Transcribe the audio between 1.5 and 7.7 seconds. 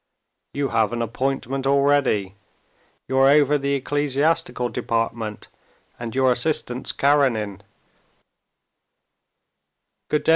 already. You're over the ecclesiastical department. And your assistant's Karenin."